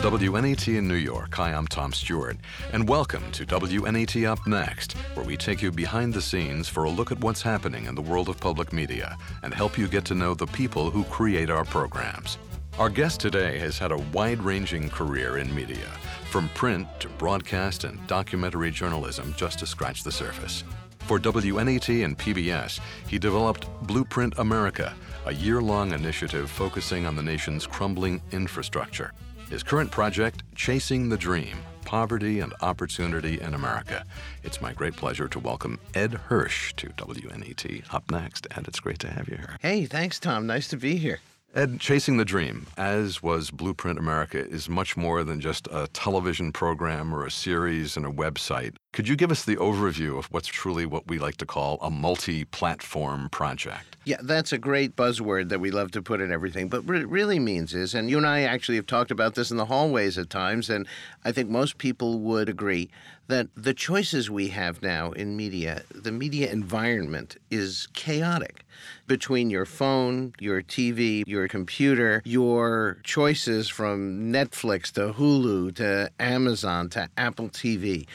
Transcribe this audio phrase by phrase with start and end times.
[0.00, 2.38] WNET in New York, hi, I'm Tom Stewart,
[2.72, 6.90] and welcome to WNET Up Next, where we take you behind the scenes for a
[6.90, 10.14] look at what's happening in the world of public media and help you get to
[10.14, 12.38] know the people who create our programs.
[12.78, 15.90] Our guest today has had a wide ranging career in media,
[16.30, 20.64] from print to broadcast and documentary journalism, just to scratch the surface.
[21.00, 24.94] For WNET and PBS, he developed Blueprint America,
[25.26, 29.12] a year long initiative focusing on the nation's crumbling infrastructure.
[29.50, 34.04] His current project, Chasing the Dream Poverty and Opportunity in America.
[34.44, 37.92] It's my great pleasure to welcome Ed Hersh to WNET.
[37.92, 39.56] Up next, and it's great to have you here.
[39.60, 40.46] Hey, thanks, Tom.
[40.46, 41.18] Nice to be here.
[41.52, 46.52] Ed, Chasing the Dream, as was Blueprint America, is much more than just a television
[46.52, 48.76] program or a series and a website.
[48.92, 51.90] Could you give us the overview of what's truly what we like to call a
[51.90, 53.96] multi platform project?
[54.04, 56.68] Yeah, that's a great buzzword that we love to put in everything.
[56.68, 59.50] But what it really means is, and you and I actually have talked about this
[59.50, 60.86] in the hallways at times, and
[61.24, 62.90] I think most people would agree
[63.30, 68.64] that the choices we have now in media, the media environment is chaotic.
[69.06, 76.88] Between your phone, your TV, your computer, your choices from Netflix to Hulu to Amazon
[76.90, 78.06] to Apple TV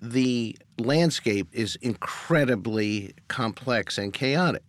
[0.00, 4.62] the landscape is incredibly complex and chaotic.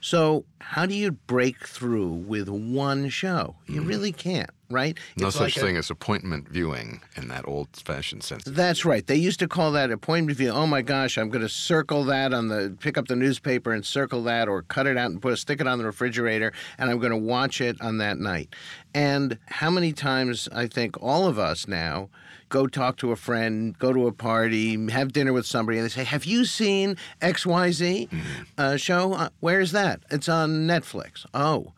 [0.00, 3.56] So, how do you break through with one show?
[3.66, 3.88] You mm.
[3.88, 4.98] really can't, right?
[5.16, 8.44] No it's such like thing a, as appointment viewing in that old fashioned sense.
[8.44, 9.06] That's right.
[9.06, 10.56] They used to call that appointment viewing.
[10.56, 13.84] Oh my gosh, I'm going to circle that on the, pick up the newspaper and
[13.84, 16.98] circle that or cut it out and put, stick it on the refrigerator and I'm
[16.98, 18.54] going to watch it on that night.
[18.94, 22.08] And how many times I think all of us now
[22.50, 25.88] go talk to a friend, go to a party, have dinner with somebody, and they
[25.88, 28.42] say, Have you seen XYZ mm-hmm.
[28.58, 29.14] uh, show?
[29.14, 30.00] Uh, where is that?
[30.10, 31.24] It's on Netflix.
[31.32, 31.72] Oh.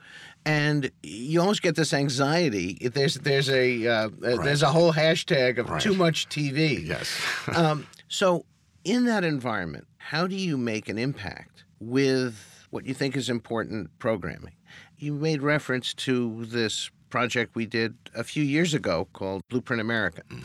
[0.44, 2.90] And you almost get this anxiety.
[2.92, 4.42] There's there's a uh, right.
[4.42, 5.80] there's a whole hashtag of right.
[5.80, 6.84] too much TV.
[6.84, 7.20] Yes.
[7.54, 8.44] um, so
[8.84, 13.96] in that environment, how do you make an impact with what you think is important
[13.98, 14.55] programming?
[14.96, 20.22] You made reference to this project we did a few years ago called Blueprint America.
[20.30, 20.42] Mm-hmm.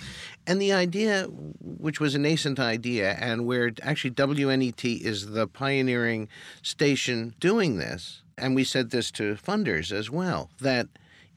[0.47, 6.27] And the idea, which was a nascent idea, and where actually WNET is the pioneering
[6.61, 10.87] station doing this, and we said this to funders as well, that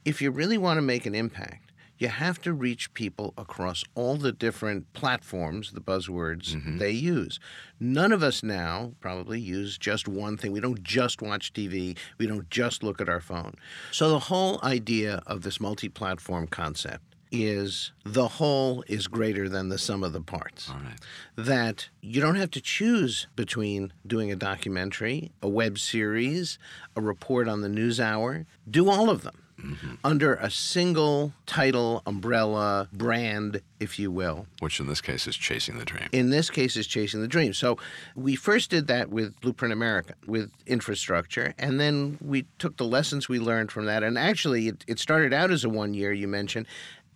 [0.05, 4.17] if you really want to make an impact, you have to reach people across all
[4.17, 6.79] the different platforms, the buzzwords mm-hmm.
[6.79, 7.39] they use.
[7.79, 10.51] None of us now probably use just one thing.
[10.51, 13.53] We don't just watch TV, we don't just look at our phone.
[13.91, 19.69] So the whole idea of this multi platform concept is the whole is greater than
[19.69, 20.71] the sum of the parts.
[21.35, 26.59] That you don't have to choose between doing a documentary, a web series,
[26.95, 28.45] a report on the news hour.
[28.69, 29.95] Do all of them mm-hmm.
[30.03, 34.47] under a single title, umbrella, brand, if you will.
[34.59, 36.07] Which in this case is Chasing the Dream.
[36.11, 37.53] In this case is Chasing the Dream.
[37.53, 37.77] So
[38.15, 43.29] we first did that with Blueprint America, with infrastructure, and then we took the lessons
[43.29, 44.03] we learned from that.
[44.03, 46.67] And actually, it, it started out as a one year, you mentioned,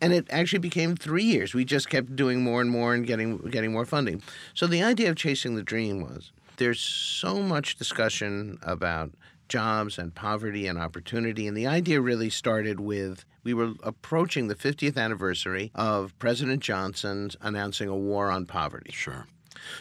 [0.02, 1.54] and it actually became three years.
[1.54, 4.22] We just kept doing more and more and getting getting more funding.
[4.54, 9.12] So the idea of chasing the dream was there's so much discussion about
[9.48, 11.48] jobs and poverty and opportunity.
[11.48, 17.36] And the idea really started with we were approaching the 50th anniversary of President Johnson's
[17.42, 18.92] announcing a war on poverty.
[18.92, 19.28] Sure.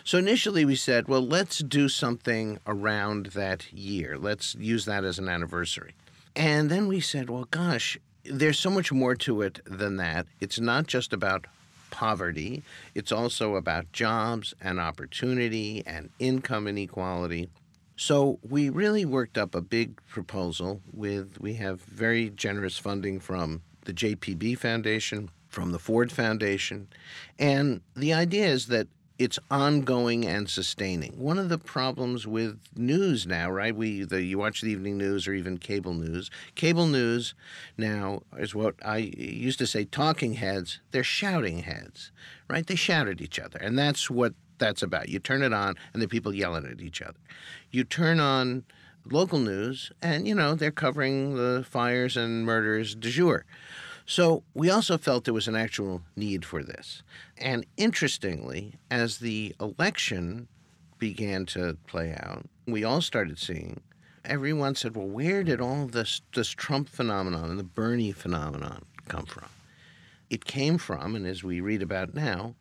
[0.02, 4.18] So initially we said, well, let's do something around that year.
[4.18, 5.94] Let's use that as an anniversary.
[6.36, 10.26] And then we said, well, gosh, there's so much more to it than that.
[10.40, 11.46] It's not just about
[11.90, 12.62] poverty,
[12.94, 17.48] it's also about jobs and opportunity and income inequality.
[17.96, 23.62] So we really worked up a big proposal with we have very generous funding from
[23.84, 26.88] the JPB Foundation, from the Ford Foundation,
[27.38, 28.88] and the idea is that
[29.18, 31.12] it's ongoing and sustaining.
[31.12, 33.74] One of the problems with news now, right?
[33.74, 36.30] We the you watch the evening news or even cable news.
[36.56, 37.34] Cable news
[37.78, 42.10] now is what I used to say talking heads, they're shouting heads,
[42.48, 42.66] right?
[42.66, 43.58] They shout at each other.
[43.58, 45.08] And that's what that's about.
[45.08, 47.18] You turn it on and the people yelling at each other.
[47.70, 48.64] You turn on
[49.04, 53.44] local news and, you know, they're covering the fires and murders du jour.
[54.06, 57.02] So we also felt there was an actual need for this.
[57.38, 60.48] And interestingly, as the election
[60.98, 63.80] began to play out, we all started seeing
[64.24, 69.26] everyone said, well, where did all this, this Trump phenomenon and the Bernie phenomenon come
[69.26, 69.48] from?
[70.30, 72.54] It came from, and as we read about now,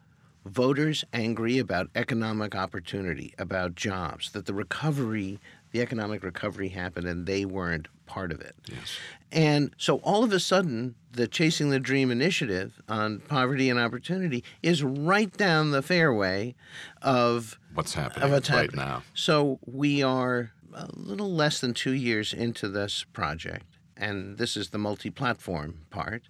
[0.46, 5.40] voters angry about economic opportunity, about jobs, that the recovery
[5.74, 8.56] the economic recovery happened and they weren't part of it.
[8.70, 8.98] Yes.
[9.32, 14.44] And so all of a sudden, the Chasing the Dream initiative on poverty and opportunity
[14.62, 16.54] is right down the fairway
[17.02, 18.86] of What's happening of what's right happening.
[18.86, 19.02] now?
[19.16, 23.66] So we are a little less than two years into this project,
[23.98, 26.24] and this is the multi platform part.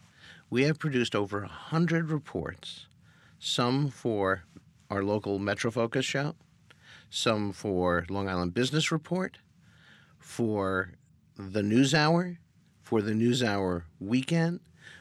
[0.49, 2.87] We have produced over 100 reports,
[3.39, 4.43] some for
[4.89, 6.35] our local Metro Focus show,
[7.09, 9.39] some for Long Island Business Report,
[10.17, 10.93] for
[11.37, 12.37] the News Hour,
[12.81, 14.59] for the News Hour weekend.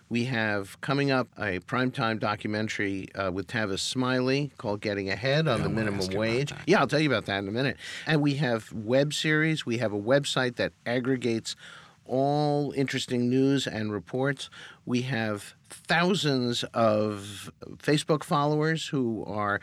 [0.09, 5.59] We have coming up a primetime documentary uh, with Tavis Smiley called Getting Ahead on
[5.59, 6.53] Yeah, the minimum ask you about wage.
[6.67, 7.79] Yeah, I'll tell you about that in a minute.
[8.07, 9.65] And we have web series.
[9.65, 11.57] We have a website that aggregates
[12.05, 14.51] all interesting news and reports.
[14.85, 19.61] We have thousands of Facebook followers who are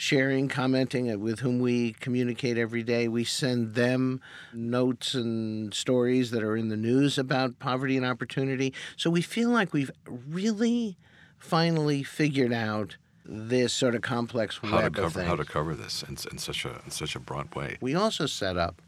[0.00, 3.06] sharing, commenting, uh, with whom we communicate every day.
[3.06, 8.72] We send them notes and stories that are in the news about poverty and opportunity.
[8.96, 10.96] So we feel like we've really
[11.36, 15.28] finally figured out this sort of complex How to web of cover things.
[15.28, 17.76] how to cover this in, in such a in such a broad way.
[17.82, 18.80] We also set up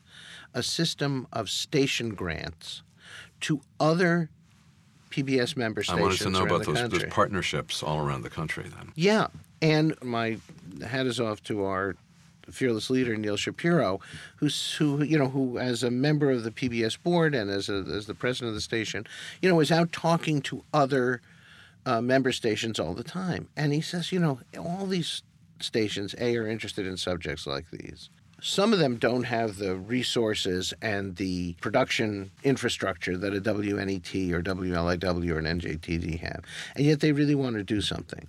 [0.55, 2.82] a system of station grants
[3.43, 4.31] to other
[5.11, 6.00] PBS member stations.
[6.00, 8.65] I wanted to know about those, those partnerships all around the country.
[8.65, 9.26] Then Yeah,
[9.62, 10.38] and my
[10.85, 11.97] hat is off to our
[12.50, 14.00] fearless leader Neal Shapiro,
[14.37, 17.85] who's who you know who as a member of the PBS board and as a,
[17.94, 19.06] as the president of the station,
[19.41, 21.23] you know, is out talking to other
[21.87, 25.23] uh, member stations all the time, and he says, you know, all these
[25.61, 28.11] stations a are interested in subjects like these.
[28.41, 34.43] Some of them don't have the resources and the production infrastructure that a WNET or
[34.43, 36.43] WLIW or an NJTV have,
[36.75, 38.26] and yet they really want to do something.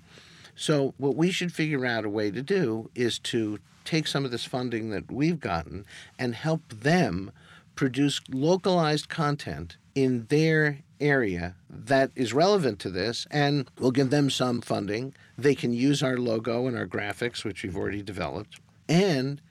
[0.55, 4.31] So, what we should figure out a way to do is to take some of
[4.31, 5.85] this funding that we've gotten
[6.17, 7.31] and help them
[7.75, 14.29] produce localized content in their area that is relevant to this, and we'll give them
[14.29, 15.13] some funding.
[15.37, 18.59] They can use our logo and our graphics, which we've already developed.
[18.87, 19.41] And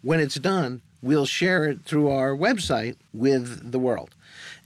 [0.00, 4.14] when it's done, we'll share it through our website with the world.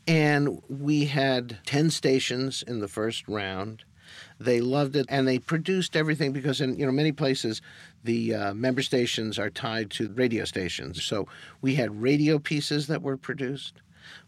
[0.06, 3.84] And we had 10 stations in the first round.
[4.38, 7.62] They loved it, and they produced everything because in you know many places,
[8.04, 11.02] the uh, member stations are tied to radio stations.
[11.02, 11.26] So
[11.62, 13.80] we had radio pieces that were produced.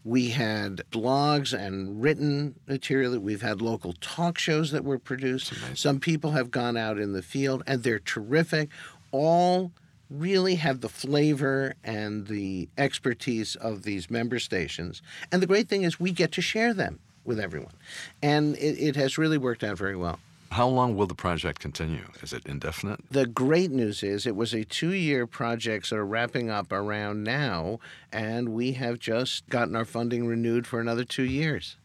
[0.03, 3.11] We had blogs and written material.
[3.11, 5.53] That we've had local talk shows that were produced.
[5.75, 8.69] Some people have gone out in the field, and they're terrific.
[9.11, 9.71] All
[10.09, 15.03] really have the flavor and the expertise of these member stations.
[15.31, 17.73] And the great thing is we get to share them with everyone.
[18.21, 20.19] And it, it has really worked out very well.
[20.51, 22.05] how long will the project continue?
[22.23, 22.99] Is it indefinite?
[23.11, 27.23] The great news is it was a two year project sort of wrapping up around
[27.23, 27.79] now,
[28.11, 31.77] and we have just gotten our funding renewed for another two years.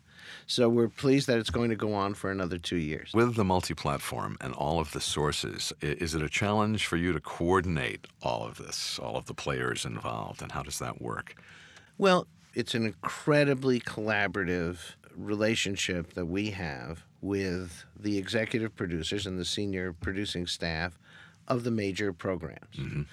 [0.46, 3.12] So we're pleased that it's going to go on for another two years.
[3.14, 7.20] With the multi-platform and all of the sources, is it a challenge for you to
[7.20, 11.34] coordinate all of this, all of the players involved, and how does that work?
[11.96, 19.44] Well, it's an incredibly collaborative relationship that we have with the executive producers and the
[19.44, 20.98] senior producing staff
[21.48, 23.06] of the major programs.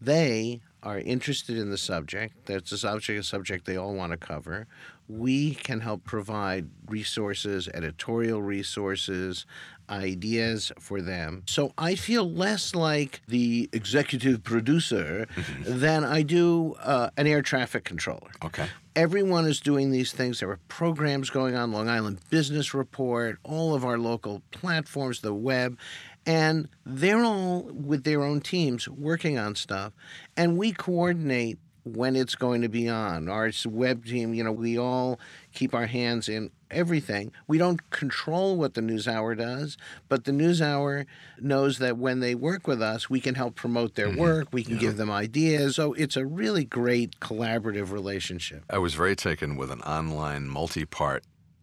[0.00, 2.46] They are interested in the subject.
[2.46, 4.66] That's a subject, a subject they all want to cover.
[5.08, 9.46] We can help provide resources, editorial resources,
[9.88, 11.42] ideas for them.
[11.46, 15.26] So I feel less like the executive producer
[15.64, 18.30] than I do uh, an air traffic controller.
[18.44, 18.66] Okay.
[18.96, 20.40] Everyone is doing these things.
[20.40, 25.34] There are programs going on, Long Island Business Report, all of our local platforms, the
[25.34, 25.78] web,
[26.24, 29.92] and they're all with their own teams working on stuff.
[30.34, 33.28] And we coordinate when it's going to be on.
[33.28, 35.20] Our web team, you know, we all
[35.54, 37.30] keep our hands in everything.
[37.46, 39.76] We don't control what the NewsHour does,
[40.08, 41.06] but the NewsHour
[41.40, 44.78] knows that when they work with us, we can help promote their work, we can
[44.78, 45.76] give them ideas.
[45.76, 48.64] So it's a really great collaborative relationship.
[48.68, 51.22] I was very taken with an online multi-part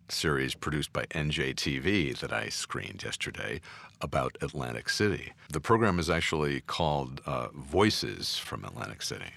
[0.09, 3.59] series produced by NJTV that I screened yesterday
[3.99, 5.33] about Atlantic City.
[5.49, 9.31] The program is actually called uh, Voices from Atlantic City.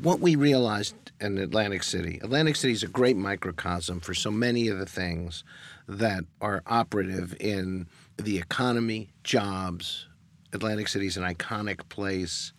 [0.00, 4.68] What we realized in Atlantic City, Atlantic City is a great microcosm for so many
[4.68, 5.44] of the things
[5.88, 10.06] that are operative in the economy, jobs,
[10.52, 12.52] Atlantic City's an iconic place.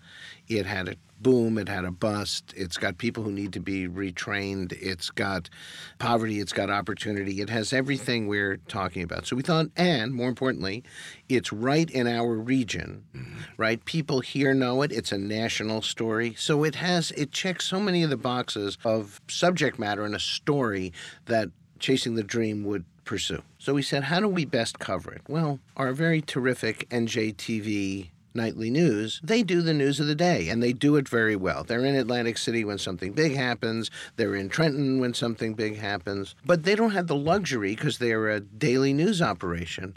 [0.48, 2.54] It had a boom, it had a bust.
[2.56, 4.74] It's got people who need to be retrained.
[4.74, 5.50] It's got
[5.98, 7.42] poverty, it's got opportunity.
[7.42, 9.26] It has everything we're talking about.
[9.26, 10.84] So we thought, and more importantly,
[11.30, 13.40] it's right in our region, mm-hmm.
[13.58, 13.84] right?
[13.86, 14.92] People here know it.
[14.92, 16.36] It's a national story.
[16.38, 20.20] So it has, it checks so many of the boxes of subject matter and a
[20.20, 20.92] story
[21.26, 23.42] that Chasing the Dream would pursue.
[23.60, 25.22] So we said, how do we best cover it?
[25.28, 30.62] Well, our very terrific NJTV nightly news, they do the news of the day and
[30.62, 31.64] they do it very well.
[31.64, 36.36] They're in Atlantic City when something big happens, they're in Trenton when something big happens,
[36.46, 39.96] but they don't have the luxury because they're a daily news operation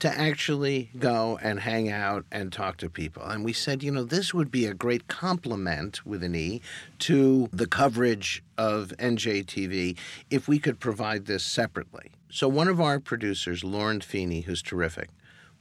[0.00, 3.24] to actually go and hang out and talk to people.
[3.24, 6.60] And we said, you know, this would be a great complement with an E
[7.00, 9.96] to the coverage of NJTV
[10.30, 12.12] if we could provide this separately.
[12.30, 15.08] So one of our producers, Lauren Feeney, who's terrific,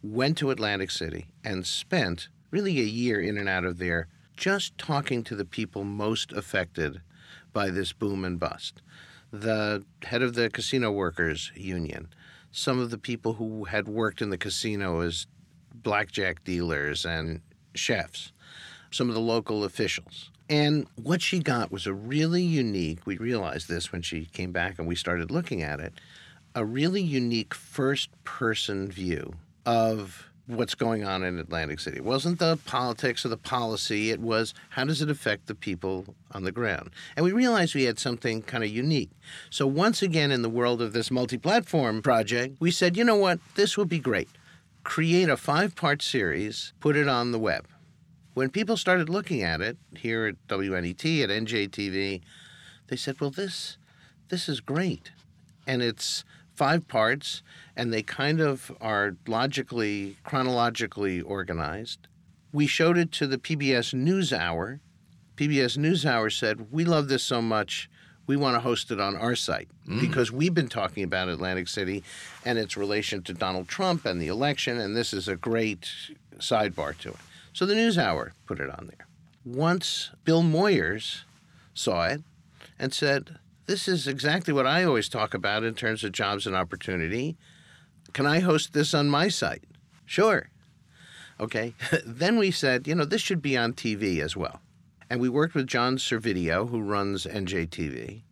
[0.04, 4.78] went to Atlantic City and spent really a year in and out of there just
[4.78, 7.02] talking to the people most affected
[7.54, 8.82] by this boom and bust.
[9.32, 12.10] The head of the Casino Workers Union,
[12.52, 15.26] some of the people who had worked in the casino as
[15.74, 17.42] blackjack dealers and
[17.76, 18.34] chefs,
[18.92, 20.32] some of the local officials.
[20.50, 24.80] And what she got was a really unique, we realized this when she came back
[24.80, 25.94] and we started looking at it,
[26.58, 29.36] a really unique first person view
[29.68, 31.98] of what's going on in Atlantic City.
[31.98, 36.16] It wasn't the politics or the policy, it was how does it affect the people
[36.32, 36.90] on the ground.
[37.16, 39.12] And we realized we had something kind of unique.
[39.52, 43.40] So once again in the world of this multi-platform project, we said, you know what,
[43.54, 44.30] this would be great.
[44.84, 47.68] Create a five-part series, put it on the web.
[48.34, 52.22] When people started looking at it here at WNET, at NJTV,
[52.88, 53.78] they said, well, this
[54.30, 55.12] this is great.
[55.68, 56.24] And it's
[56.58, 57.44] five parts,
[57.76, 62.08] and they kind of are logically, chronologically organized.
[62.52, 64.80] We showed it to the PBS NewsHour.
[65.36, 67.90] PBS NewsHour said, We love this so much,
[68.26, 70.02] we want to host it on our site mm.
[70.02, 72.04] because we've been talking about Atlantic City
[72.44, 75.90] and its relation to Donald Trump and the election, and this is a great
[76.40, 77.20] sidebar to it.
[77.54, 79.08] So the NewsHour put it on there.
[79.46, 81.22] Once Bill Moyers
[81.76, 82.24] saw it
[82.80, 83.38] and said,
[83.68, 87.38] This is exactly what I always talk about in terms of jobs and opportunity.
[88.14, 89.66] Can I host this on my site?
[90.06, 90.50] Sure.
[91.38, 91.74] Okay.
[92.06, 94.62] then we said, you know, this should be on TV as well.
[95.10, 98.24] And we worked with John Servidio, who runs NJTV,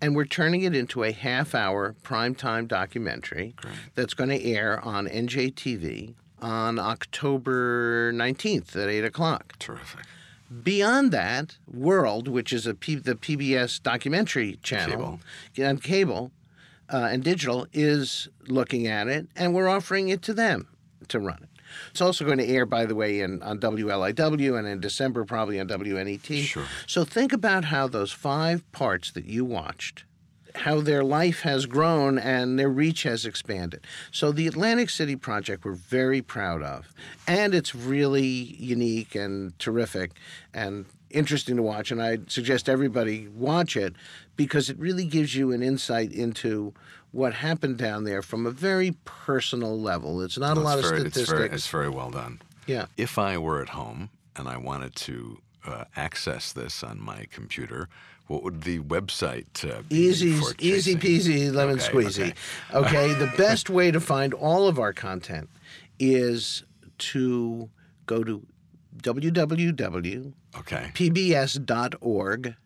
[0.00, 3.54] and we're turning it into a half hour primetime documentary
[3.94, 9.58] that's going to air on NJTV on October 19th at 8 o'clock.
[9.58, 10.04] Terrific.
[10.62, 15.20] Beyond that, World, which is a P- the PBS documentary channel
[15.58, 16.30] on cable
[16.92, 20.68] uh, and digital, is looking at it, and we're offering it to them
[21.08, 21.48] to run it.
[21.90, 25.58] It's also going to air, by the way, in, on WLIW and in December probably
[25.58, 26.44] on WNET.
[26.44, 26.66] Sure.
[26.86, 30.04] So think about how those five parts that you watched,
[30.54, 33.84] how their life has grown and their reach has expanded.
[34.10, 36.92] So the Atlantic City project we're very proud of,
[37.26, 40.12] and it's really unique and terrific
[40.52, 41.90] and interesting to watch.
[41.90, 43.94] And I suggest everybody watch it
[44.36, 46.72] because it really gives you an insight into
[47.12, 50.20] what happened down there from a very personal level.
[50.22, 51.30] It's not a lot of very, statistics.
[51.30, 52.40] It's very, it's very well done.
[52.66, 52.86] yeah.
[52.96, 57.88] If I were at home and I wanted to uh, access this on my computer,
[58.26, 59.96] what would the website uh, be?
[59.96, 62.34] Easy, for easy peasy, lemon Okay, squeezy.
[62.72, 62.74] okay.
[62.74, 65.48] Okay, the best way to find all of our content
[65.98, 66.64] is
[66.98, 67.68] to
[68.06, 68.46] go to
[69.02, 70.34] www.pbs.org
[72.46, 72.56] Okay.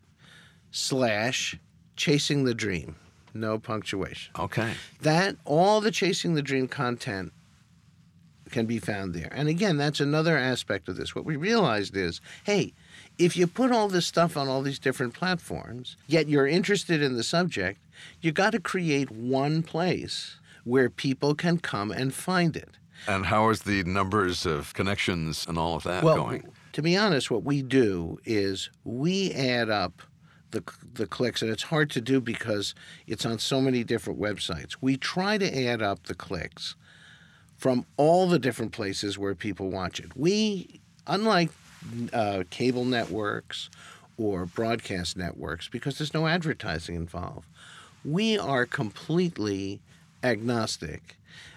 [0.71, 1.59] slash
[1.95, 2.95] chasing the dream.
[3.33, 4.33] No punctuation.
[4.39, 4.73] Okay.
[5.01, 7.31] That all the chasing the dream content
[8.51, 9.29] can be found there.
[9.31, 11.13] And again, that's another aspect of this.
[11.15, 12.73] What we realized is, hey,
[13.19, 17.15] if you put all this stuff on all these different platforms, yet you're interested in
[17.17, 17.79] the subject,
[18.21, 22.77] you got to create one place where people can come and find it.
[23.07, 26.47] And how is the numbers of connections and all of that Well, going?
[26.73, 30.01] to be honest, what we do is we add up
[30.51, 32.73] the, the clicks, and it's hard to do because
[33.05, 34.77] it's on so many different websites.
[34.81, 36.75] We try to add up the clicks
[37.57, 40.15] from all the different places where people watch it.
[40.15, 41.51] We, unlike
[42.13, 43.69] uh, cable networks
[44.17, 47.45] or broadcast networks, because there's no advertising involved,
[48.03, 49.79] we are completely
[50.23, 51.15] agnostic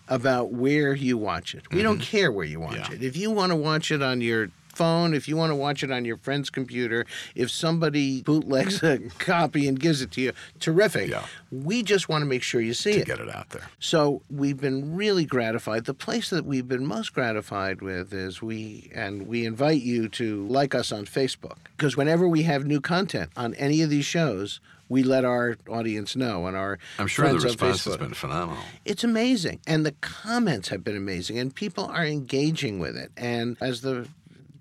[0.09, 1.71] about where you watch it.
[1.73, 2.93] We don't care where you watch Yeah.
[2.97, 3.03] it.
[3.03, 5.91] If you want to watch it on your phone, if you want to watch it
[5.91, 11.11] on your friend's computer, if somebody bootlegs a copy and gives it to you, terrific.
[11.11, 11.25] Yeah.
[11.51, 13.07] We just want to make sure you see to it.
[13.07, 13.69] get it out there.
[13.79, 15.85] So we've been really gratified.
[15.85, 20.47] The place that we've been most gratified with is we, and we invite you to
[20.47, 21.57] like us on Facebook.
[21.77, 26.15] Because whenever we have new content on any of these shows, we let our audience
[26.15, 28.63] know and our I'm sure the response has been phenomenal.
[28.85, 29.61] It's amazing.
[29.67, 31.39] And the comments have been amazing.
[31.39, 33.11] And people are engaging with it.
[33.17, 34.07] And as the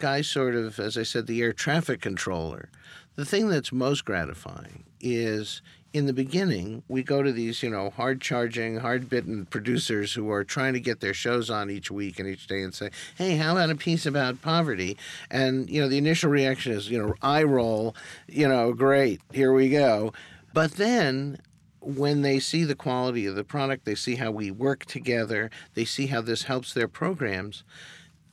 [0.01, 2.69] guy sort of, as I said, the air traffic controller,
[3.15, 5.61] the thing that's most gratifying is
[5.93, 10.31] in the beginning, we go to these, you know, hard charging, hard bitten producers who
[10.31, 13.35] are trying to get their shows on each week and each day and say, hey,
[13.35, 14.97] how about a piece about poverty?
[15.29, 17.95] And, you know, the initial reaction is, you know, eye roll,
[18.27, 20.13] you know, great, here we go.
[20.53, 21.39] But then
[21.81, 25.85] when they see the quality of the product, they see how we work together, they
[25.85, 27.63] see how this helps their programs.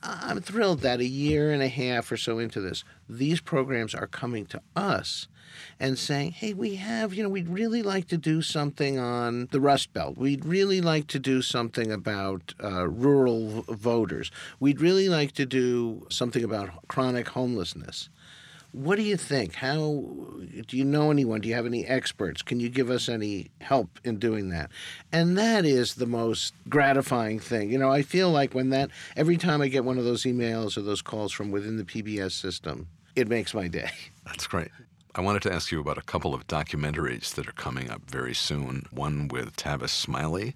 [0.03, 4.07] I'm thrilled that a year and a half or so into this, these programs are
[4.07, 5.27] coming to us
[5.81, 9.61] and saying, hey, we have, you know, we'd really like to do something on the
[9.61, 10.17] Rust Belt.
[10.17, 14.31] We'd really like to do something about uh, rural voters.
[14.61, 18.09] We'd really like to do something about chronic homelessness.
[18.79, 19.57] What do you think?
[19.57, 20.05] How
[20.69, 21.41] do you know anyone?
[21.41, 22.43] Do you have any experts?
[22.43, 24.71] Can you give us any help in doing that?
[25.11, 27.73] And that is the most gratifying thing.
[27.73, 30.77] You know, I feel like when that every time I get one of those emails
[30.77, 33.91] or those calls from within the PBS system, it makes my day.
[34.25, 34.71] That's great.
[35.17, 38.35] I wanted to ask you about a couple of documentaries that are coming up very
[38.35, 38.87] soon.
[38.93, 40.55] One with Tavis Smiley.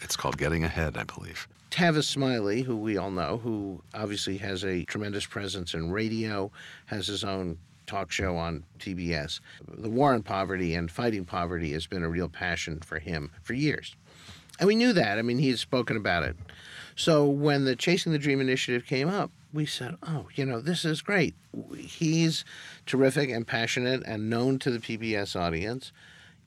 [0.00, 1.46] It's called Getting Ahead, I believe.
[1.70, 6.50] Tavis Smiley, who we all know, who obviously has a tremendous presence in radio,
[6.86, 9.40] has his own talk show on PBS.
[9.68, 13.54] The war on poverty and fighting poverty has been a real passion for him for
[13.54, 13.96] years.
[14.58, 15.18] And we knew that.
[15.18, 16.36] I mean, he's spoken about it.
[16.94, 20.84] So when the Chasing the Dream initiative came up, we said, oh, you know, this
[20.84, 21.34] is great.
[21.76, 22.44] He's
[22.86, 25.92] terrific and passionate and known to the PBS audience.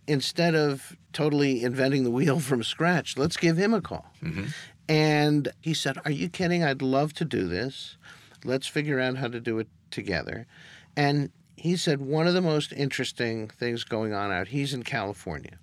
[0.06, 4.06] Instead of totally inventing the wheel from scratch, let's give him a call.
[4.22, 4.46] Mm-hmm.
[4.88, 6.64] And he said, Are you kidding?
[6.64, 7.98] I'd love to do this.
[8.44, 10.48] Let's figure out how to do it together.
[10.96, 15.60] And he said, One of the most interesting things going on out, he's in California.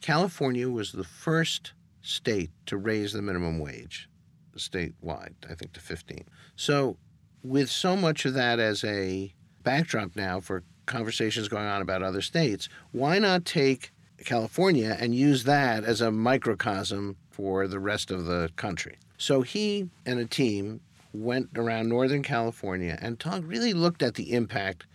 [0.00, 4.08] California was the first state to raise the minimum wage
[4.56, 6.24] statewide, I think to 15.
[6.56, 6.96] So,
[7.42, 12.22] with so much of that as a backdrop now for conversations going on about other
[12.22, 13.92] states, why not take
[14.24, 18.96] California and use that as a microcosm for the rest of the country?
[19.18, 20.80] So he and a team
[21.12, 24.86] went around Northern California and talked, really looked at the impact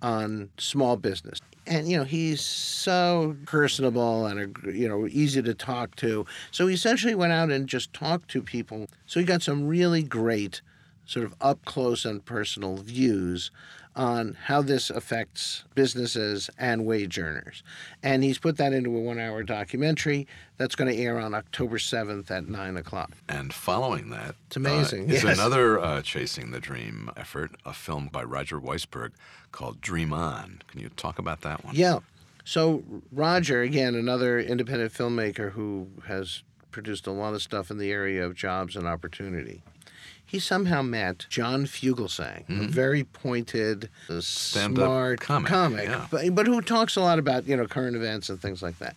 [0.00, 1.40] on small business.
[1.66, 6.26] And you know he's so personable and you know easy to talk to.
[6.50, 8.86] So he essentially went out and just talked to people.
[9.06, 10.60] So he got some really great,
[11.06, 13.52] sort of up close and personal views
[13.94, 17.62] on how this affects businesses and wage earners.
[18.02, 20.26] And he's put that into a one hour documentary
[20.56, 23.12] that's going to air on October 7th at 9 o'clock.
[23.28, 25.38] And following that, It's amazing, uh, is yes.
[25.38, 29.10] another uh, Chasing the Dream effort, a film by Roger Weisberg
[29.50, 30.62] called Dream On.
[30.68, 31.74] Can you talk about that one?
[31.74, 31.98] Yeah.
[32.44, 37.92] So Roger, again, another independent filmmaker who has produced a lot of stuff in the
[37.92, 39.62] area of jobs and opportunity.
[40.32, 44.20] He somehow met John Fugelsang, a very pointed, uh, Mm-hmm.
[44.76, 46.06] Smart comic, yeah.
[46.10, 48.96] but, but who talks a lot about you know current events and things like that.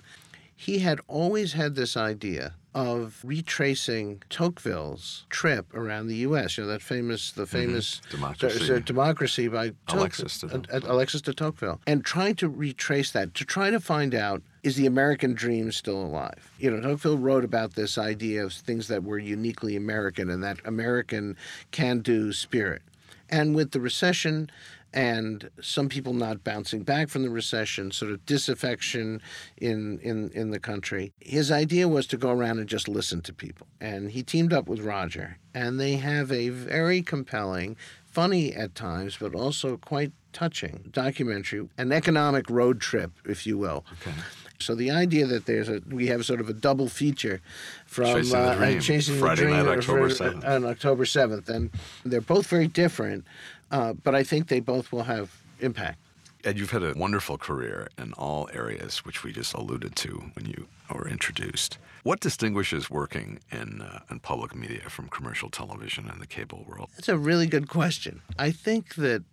[0.56, 6.58] He had always had this idea of retracing Tocqueville's trip around the U.S.
[6.58, 8.16] You know that famous, the famous Mm-hmm.
[8.18, 8.66] Democracy.
[8.66, 13.34] so Democracy by Tocqueville- Alexis de uh, Alexis de Tocqueville, and trying to retrace that,
[13.36, 16.52] to try to find out is the American dream still alive?
[16.60, 20.58] You know, Tocqueville wrote about this idea of things that were uniquely American and that
[20.66, 21.38] American
[21.72, 22.82] can do spirit.
[23.30, 24.50] And with the recession
[24.96, 29.22] and some people not bouncing back from the recession, sort of disaffection
[29.58, 33.34] in, in, in the country, his idea was to go around and just listen to
[33.34, 33.68] people.
[33.82, 39.18] And he teamed up with Roger, and they have a very compelling, funny at times,
[39.20, 43.86] but also quite touching documentary, an economic road trip, if you will.
[44.02, 44.16] Okay.
[44.60, 47.42] So the idea that there's a we have sort of a double feature
[47.86, 50.46] from Chasing the uh, Dream, Chasing Friday the Dream night, October 7th.
[50.46, 51.72] on October 7th, and
[52.06, 53.26] they're both very different,
[53.72, 56.00] uh, but I think they both will have impact.
[56.44, 60.46] Ed, you've had a wonderful career in all areas, which we just alluded to when
[60.46, 61.80] you were introduced.
[62.04, 66.90] What distinguishes working in, uh, in public media from commercial television and the cable world?
[66.96, 68.22] That's a really good question.
[68.38, 69.24] I think that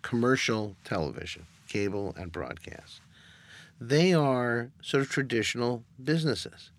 [0.00, 3.02] commercial television, cable, and broadcast,
[3.78, 6.70] they are sort of traditional businesses.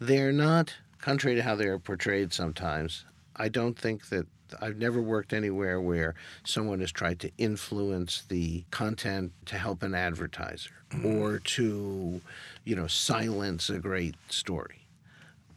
[0.00, 3.04] They're not, contrary to how they're portrayed sometimes,
[3.36, 4.26] I don't think that
[4.60, 9.94] I've never worked anywhere where someone has tried to influence the content to help an
[9.94, 11.04] advertiser mm.
[11.04, 12.20] or to,
[12.64, 14.86] you know, silence a great story.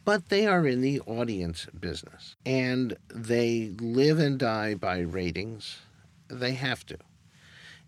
[0.04, 5.78] But they are in the audience business and they live and die by ratings.
[6.28, 6.96] They have to.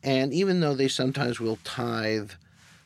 [0.02, 2.32] And even though they sometimes will tithe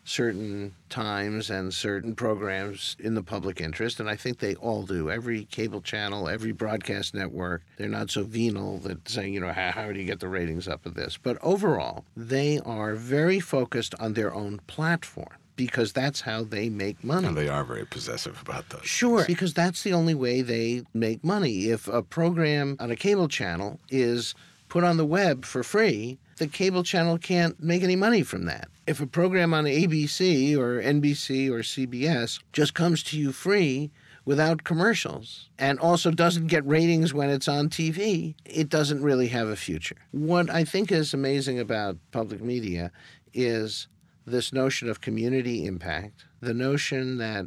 [0.05, 5.11] certain times and certain programs in the public interest, and I think they all do.
[5.11, 9.71] Every cable channel, every broadcast network, they're not so venal that saying, you know, how,
[9.71, 11.19] how do you get the ratings up of this?
[11.23, 17.05] But overall, they are very focused on their own platform because that's how they make
[17.05, 17.27] money.
[17.27, 18.85] And they are very possessive about those.
[18.85, 19.27] Sure, things.
[19.27, 21.67] because that's the only way they make money.
[21.67, 24.35] If a program on a cable channel is
[24.73, 28.69] put on the web for free, the cable channel can't make any money from that.
[28.87, 33.91] If a program on ABC or NBC or CBS just comes to you free
[34.25, 39.49] without commercials and also doesn't get ratings when it's on TV, it doesn't really have
[39.49, 39.99] a future.
[40.11, 42.91] What I think is amazing about public media
[43.35, 43.89] is
[44.25, 47.45] this notion of community impact, the notion that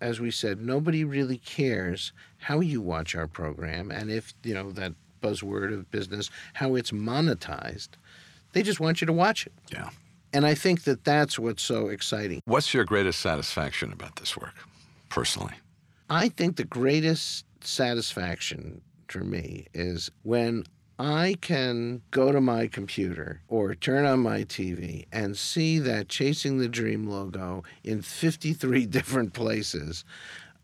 [0.00, 4.72] as we said, nobody really cares how you watch our program and if, you know,
[4.72, 7.90] that buzzword of business, how it's monetized.
[8.52, 9.52] They just want you to watch it.
[9.72, 9.88] Yeah.
[10.32, 12.40] And I think that that's what's so exciting.
[12.44, 14.54] What's your greatest satisfaction about this work,
[15.08, 15.54] personally?
[16.08, 20.64] I think the greatest satisfaction for me is when
[20.98, 26.58] I can go to my computer or turn on my TV and see that Chasing
[26.58, 30.04] the Dream logo in 53 different places,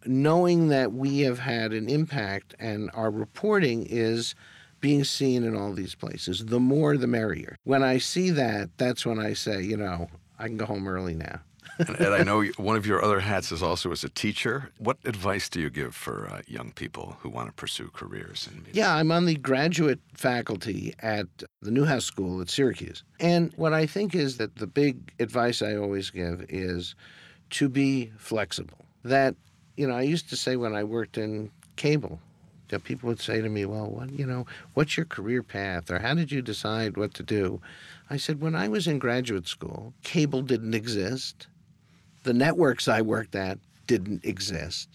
[0.07, 4.35] knowing that we have had an impact and our reporting is
[4.81, 6.47] being seen in all these places.
[6.47, 7.57] The more, the merrier.
[7.65, 10.09] When I see that, that's when I say, you know,
[10.39, 11.41] I can go home early now.
[11.79, 14.71] and Ed, I know one of your other hats is also as a teacher.
[14.79, 18.59] What advice do you give for uh, young people who want to pursue careers in
[18.59, 18.73] media?
[18.75, 21.27] Yeah, I'm on the graduate faculty at
[21.61, 23.05] the Newhouse School at Syracuse.
[23.21, 26.95] And what I think is that the big advice I always give is
[27.51, 28.79] to be flexible.
[29.05, 29.37] That,
[29.79, 32.19] you know, I used to say when I worked in cable,
[32.69, 36.01] that people would say to me, "Well, what you know, what's your career path, or
[36.01, 37.63] how did you decide what to do?"
[38.11, 41.47] I said, "When I was in graduate school, cable didn't exist.
[42.25, 44.89] The networks I worked at didn't exist,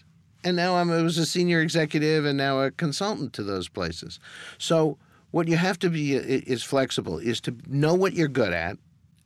[0.44, 4.20] and now I'm, I was a senior executive and now a consultant to those places.
[4.58, 4.98] So
[5.30, 8.76] what you have to be is flexible, is to know what you're good at,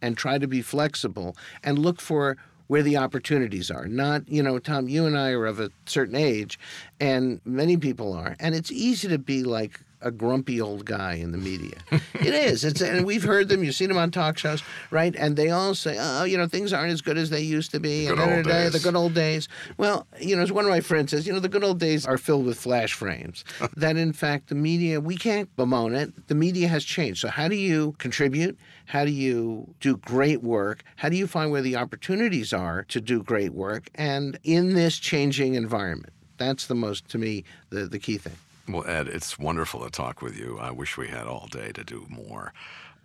[0.01, 2.37] and try to be flexible and look for."
[2.69, 3.87] Where the opportunities are.
[3.87, 6.59] Not, you know, Tom, you and I are of a certain age,
[7.01, 8.37] and many people are.
[8.39, 11.77] And it's easy to be like a grumpy old guy in the media.
[12.15, 12.65] it is.
[12.65, 13.65] It's and we've heard them.
[13.65, 15.15] You've seen them on talk shows, right?
[15.17, 17.81] And they all say, "Oh, you know, things aren't as good as they used to
[17.81, 18.73] be." The Good and old days.
[18.73, 19.49] The good old days.
[19.77, 22.07] Well, you know, as one of my friends says, you know, the good old days
[22.07, 23.45] are filled with flash frames.
[23.77, 26.29] that in fact, the media we can't bemoan it.
[26.29, 27.21] The media has changed.
[27.21, 28.59] So how do you contribute?
[28.87, 30.83] How do you do great work?
[30.97, 33.91] How do you find where the opportunities are to do great work?
[33.95, 38.37] And in this changing environment, that's the most to me the the key thing.
[38.69, 40.59] Well, Ed, it's wonderful to talk with you.
[40.59, 42.53] I wish we had all day to do more.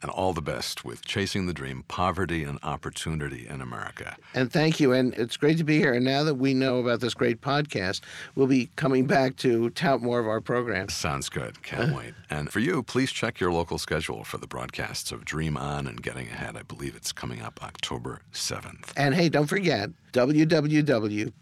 [0.02, 4.17] And all the best with Chasing the Dream Poverty and Opportunity in America.
[4.34, 4.91] And thank you.
[4.91, 5.93] And it's great to be here.
[5.93, 8.02] And now that we know about this great podcast,
[8.36, 10.93] we'll be coming back to tout more of our programs.
[10.93, 11.63] Sounds good.
[11.63, 11.97] Can't uh-huh.
[11.97, 12.13] wait.
[12.30, 16.04] And for you, please check your local schedule for the broadcasts of Dream On and
[16.04, 16.58] Getting Ahead.
[16.58, 18.91] I believe it's coming up October 7th.
[18.97, 21.34] And hey, don't forget www.pbs.org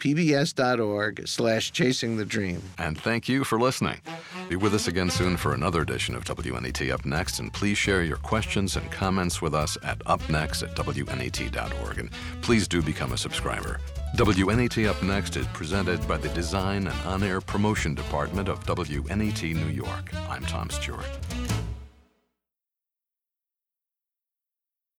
[1.27, 2.61] slash chasing the dream.
[2.77, 4.01] And thank you for listening.
[4.49, 8.03] Be with us again soon for another edition of WNET Up Next, and please share
[8.03, 11.99] your questions and comments with us at upnext at WNET.org.
[11.99, 12.09] And
[12.41, 13.79] please do become a subscriber.
[14.15, 19.53] WNET Up Next is presented by the Design and On Air Promotion Department of WNET
[19.55, 20.13] New York.
[20.29, 21.05] I'm Tom Stewart.